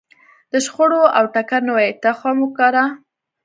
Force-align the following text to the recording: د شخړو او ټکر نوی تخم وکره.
د 0.51 0.53
شخړو 0.65 1.01
او 1.17 1.23
ټکر 1.33 1.61
نوی 1.69 1.89
تخم 2.03 2.35
وکره. 2.41 2.85